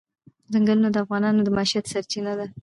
[0.53, 2.45] ځنګلونه د افغانانو د معیشت سرچینه ده.